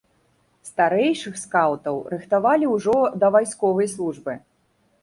Старэйшых 0.69 1.35
скаўтаў 1.43 2.01
рыхтавалі 2.15 2.71
ўжо 2.75 2.97
да 3.21 3.35
вайсковай 3.39 3.87
службы. 3.95 4.33